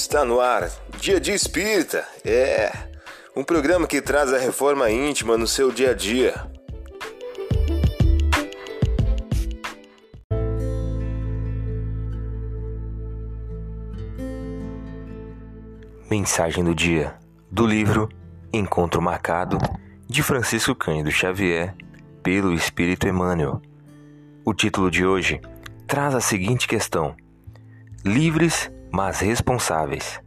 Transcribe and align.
Está 0.00 0.24
no 0.24 0.40
ar, 0.40 0.70
Dia 1.00 1.18
de 1.18 1.32
Espírita. 1.32 2.06
É 2.24 2.70
um 3.34 3.42
programa 3.42 3.84
que 3.84 4.00
traz 4.00 4.32
a 4.32 4.38
reforma 4.38 4.88
íntima 4.88 5.36
no 5.36 5.44
seu 5.44 5.72
dia 5.72 5.90
a 5.90 5.92
dia. 5.92 6.34
Mensagem 16.08 16.62
do 16.62 16.76
dia 16.76 17.16
do 17.50 17.66
livro 17.66 18.08
Encontro 18.52 19.02
Marcado 19.02 19.58
de 20.06 20.22
Francisco 20.22 20.76
Cândido 20.76 21.10
Xavier 21.10 21.74
pelo 22.22 22.54
Espírito 22.54 23.08
Emmanuel. 23.08 23.60
O 24.44 24.54
título 24.54 24.92
de 24.92 25.04
hoje 25.04 25.40
traz 25.88 26.14
a 26.14 26.20
seguinte 26.20 26.68
questão: 26.68 27.16
Livres 28.04 28.70
mas 28.90 29.20
responsáveis. 29.20 30.20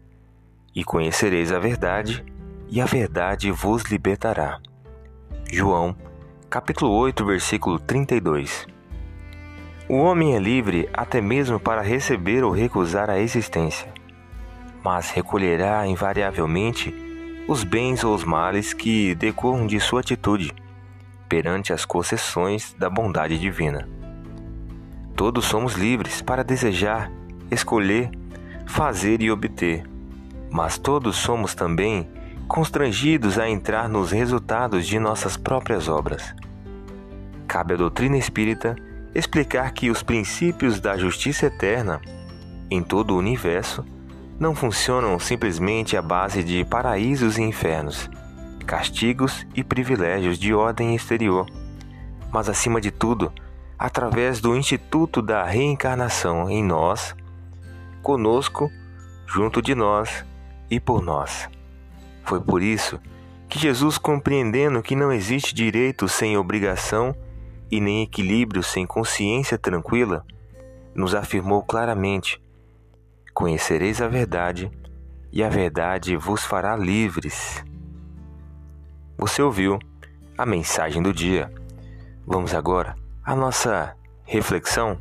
E 0.76 0.84
conhecereis 0.84 1.52
a 1.52 1.60
verdade, 1.60 2.24
e 2.70 2.80
a 2.80 2.86
verdade 2.86 3.52
vos 3.52 3.84
libertará. 3.84 4.60
João, 5.52 5.96
capítulo 6.50 6.92
8, 6.92 7.26
versículo 7.26 7.80
32. 7.80 8.66
O 9.90 9.96
homem 9.96 10.36
é 10.36 10.40
livre 10.40 10.88
até 10.94 11.20
mesmo 11.20 11.60
para 11.60 11.82
receber 11.82 12.44
ou 12.44 12.52
recusar 12.52 13.10
a 13.10 13.20
existência, 13.20 13.92
mas 14.82 15.10
recolherá 15.10 15.86
invariavelmente 15.86 16.96
os 17.48 17.66
bens 17.66 18.04
ou 18.04 18.16
os 18.16 18.24
males 18.24 18.74
que 18.74 19.14
decorram 19.16 19.68
de 19.68 19.80
sua 19.82 20.00
atitude 20.00 20.54
perante 21.28 21.74
as 21.74 21.84
concessões 21.84 22.74
da 22.78 22.90
bondade 22.90 23.38
divina. 23.38 23.90
Todos 25.16 25.46
somos 25.46 25.74
livres 25.74 26.22
para 26.22 26.44
desejar, 26.44 27.12
escolher 27.50 28.10
fazer 28.72 29.22
e 29.22 29.30
obter, 29.30 29.84
mas 30.50 30.78
todos 30.78 31.18
somos 31.18 31.54
também 31.54 32.08
constrangidos 32.48 33.38
a 33.38 33.48
entrar 33.48 33.90
nos 33.90 34.12
resultados 34.12 34.88
de 34.88 34.98
nossas 34.98 35.36
próprias 35.36 35.90
obras. 35.90 36.34
Cabe 37.46 37.74
à 37.74 37.78
doutrina 37.78 38.18
espírita 38.18 38.76
explicar 39.14 39.72
que 39.74 39.90
os 39.90 40.02
princípios 40.02 40.80
da 40.80 40.98
justiça 40.98 41.48
eterna 41.48 42.00
em 42.70 42.82
todo 42.82 43.14
o 43.14 43.18
universo 43.18 43.86
não 44.40 44.56
funcionam 44.56 45.20
simplesmente 45.20 45.98
à 45.98 46.02
base 46.02 46.42
de 46.42 46.64
paraísos 46.64 47.38
e 47.38 47.42
infernos, 47.42 48.10
castigos 48.66 49.46
e 49.54 49.66
privilégios 49.66 50.40
de 50.40 50.54
ordem 50.54 50.96
exterior, 50.96 51.46
mas 52.32 52.48
acima 52.48 52.80
de 52.80 52.90
tudo, 52.90 53.34
através 53.78 54.40
do 54.40 54.56
instituto 54.56 55.22
da 55.22 55.44
reencarnação 55.44 56.50
em 56.50 56.64
nós 56.64 57.14
conosco, 58.02 58.70
junto 59.26 59.62
de 59.62 59.74
nós 59.74 60.26
e 60.70 60.80
por 60.80 61.02
nós. 61.02 61.50
Foi 62.24 62.42
por 62.42 62.62
isso 62.62 63.00
que 63.48 63.60
Jesus, 63.60 63.98
compreendendo 63.98 64.82
que 64.82 64.96
não 64.96 65.12
existe 65.12 65.54
direito 65.54 66.08
sem 66.08 66.38
obrigação 66.38 67.16
e 67.70 67.80
nem 67.82 68.04
equilíbrio 68.04 68.64
sem 68.64 68.86
consciência 68.86 69.58
tranquila, 69.58 70.26
nos 70.96 71.14
afirmou 71.14 71.62
claramente: 71.62 72.42
Conhecereis 73.34 74.02
a 74.02 74.08
verdade, 74.08 74.72
e 75.32 75.44
a 75.44 75.50
verdade 75.50 76.16
vos 76.16 76.46
fará 76.46 76.76
livres. 76.76 77.64
Você 79.18 79.42
ouviu 79.42 79.80
a 80.38 80.46
mensagem 80.46 81.02
do 81.02 81.14
dia. 81.14 81.52
Vamos 82.26 82.54
agora 82.54 82.96
à 83.24 83.36
nossa 83.36 83.96
reflexão. 84.26 84.98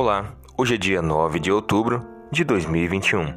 Olá, 0.00 0.32
hoje 0.56 0.76
é 0.76 0.78
dia 0.78 1.02
9 1.02 1.40
de 1.40 1.50
outubro 1.50 2.06
de 2.30 2.44
2021. 2.44 3.34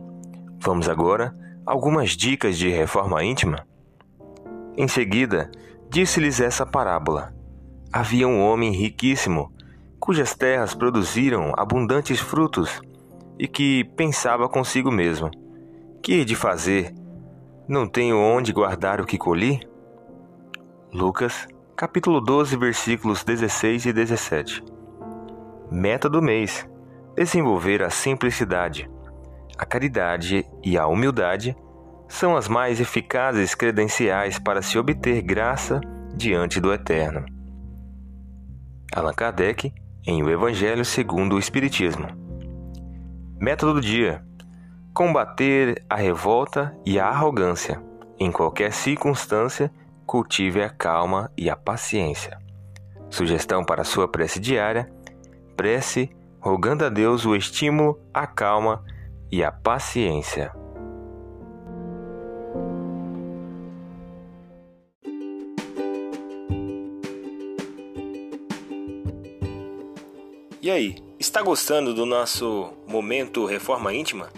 Vamos 0.60 0.88
agora 0.88 1.36
a 1.66 1.72
algumas 1.72 2.12
dicas 2.12 2.56
de 2.56 2.70
reforma 2.70 3.24
íntima? 3.24 3.66
Em 4.78 4.88
seguida, 4.88 5.50
disse-lhes 5.90 6.40
essa 6.40 6.64
parábola: 6.64 7.34
Havia 7.92 8.28
um 8.28 8.40
homem 8.40 8.72
riquíssimo, 8.74 9.52
cujas 10.00 10.36
terras 10.36 10.76
produziram 10.76 11.52
abundantes 11.58 12.20
frutos, 12.20 12.80
e 13.40 13.48
que 13.48 13.84
pensava 13.98 14.48
consigo 14.48 14.92
mesmo: 14.92 15.32
Que 16.00 16.14
hei 16.14 16.26
de 16.26 16.36
fazer? 16.36 16.94
Não 17.68 17.88
tenho 17.88 18.20
onde 18.20 18.54
guardar 18.54 19.02
o 19.02 19.06
que 19.08 19.18
colhi? 19.18 19.68
Lucas, 20.94 21.48
capítulo 21.76 22.22
12, 22.22 22.56
versículos 22.56 23.24
16 23.24 23.88
e 23.88 23.94
17. 23.94 24.81
Meta 25.72 26.10
do 26.10 26.22
mês: 26.22 26.68
desenvolver 27.16 27.82
a 27.82 27.90
simplicidade. 27.90 28.92
A 29.58 29.66
caridade 29.66 30.46
e 30.62 30.78
a 30.78 30.86
humildade 30.86 31.56
são 32.10 32.36
as 32.36 32.50
mais 32.50 32.82
eficazes 32.82 33.56
credenciais 33.56 34.38
para 34.38 34.62
se 34.62 34.78
obter 34.78 35.22
graça 35.22 35.80
diante 36.14 36.60
do 36.60 36.74
Eterno. 36.74 37.26
Allan 38.94 39.14
Kardec, 39.14 39.74
em 40.06 40.22
O 40.22 40.30
Evangelho 40.30 40.84
segundo 40.84 41.38
o 41.38 41.40
Espiritismo. 41.40 42.08
Método 43.40 43.76
do 43.76 43.82
dia: 43.82 44.22
combater 44.94 45.86
a 45.90 45.96
revolta 45.96 46.78
e 46.86 47.00
a 47.00 47.08
arrogância. 47.08 47.82
Em 48.20 48.30
qualquer 48.30 48.74
circunstância, 48.74 49.72
cultive 50.06 50.62
a 50.62 50.70
calma 50.70 51.32
e 51.38 51.50
a 51.50 51.56
paciência. 51.56 52.38
Sugestão 53.10 53.64
para 53.64 53.86
sua 53.86 54.06
prece 54.06 54.38
diária 54.38 54.92
prece, 55.62 56.10
rogando 56.40 56.84
a 56.84 56.90
Deus 56.90 57.24
o 57.24 57.36
estímulo, 57.36 58.02
a 58.12 58.26
calma 58.26 58.84
e 59.32 59.44
a 59.44 59.52
paciência. 59.52 60.52
E 70.60 70.72
aí, 70.72 70.96
está 71.20 71.44
gostando 71.44 71.94
do 71.94 72.08
nosso 72.08 72.74
momento 72.88 73.46
Reforma 73.46 73.94
Íntima? 73.94 74.30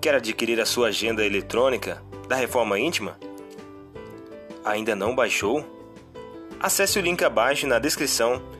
Quer 0.00 0.14
adquirir 0.14 0.60
a 0.60 0.66
sua 0.66 0.86
agenda 0.86 1.26
eletrônica 1.26 2.00
da 2.28 2.36
Reforma 2.36 2.78
Íntima? 2.78 3.18
Ainda 4.64 4.94
não 4.94 5.16
baixou? 5.16 5.64
Acesse 6.60 6.96
o 6.96 7.02
link 7.02 7.24
abaixo 7.24 7.66
na 7.66 7.80
descrição 7.80 8.59